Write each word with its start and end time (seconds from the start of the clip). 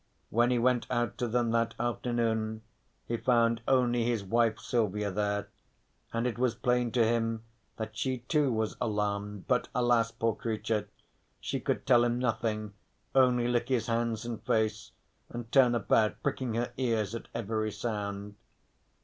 When 0.31 0.49
he 0.49 0.57
went 0.57 0.87
out 0.89 1.15
to 1.19 1.27
them 1.27 1.51
that 1.51 1.75
afternoon 1.79 2.63
he 3.07 3.17
found 3.17 3.61
only 3.67 4.03
his 4.03 4.23
wife 4.23 4.57
Silvia 4.59 5.11
there 5.11 5.49
and 6.11 6.25
it 6.25 6.39
was 6.39 6.55
plain 6.55 6.91
to 6.93 7.05
him 7.05 7.43
that 7.77 7.95
she 7.95 8.17
too 8.21 8.51
was 8.51 8.75
alarmed, 8.81 9.45
but 9.47 9.67
alas, 9.75 10.09
poor 10.09 10.33
creature, 10.33 10.89
she 11.39 11.59
could 11.59 11.85
tell 11.85 12.03
him 12.03 12.17
nothing, 12.17 12.73
only 13.13 13.47
lick 13.47 13.69
his 13.69 13.85
hands 13.85 14.25
and 14.25 14.41
face, 14.43 14.91
and 15.29 15.51
turn 15.51 15.75
about 15.75 16.23
pricking 16.23 16.55
her 16.55 16.73
ears 16.77 17.13
at 17.13 17.27
every 17.35 17.71
sound. 17.71 18.33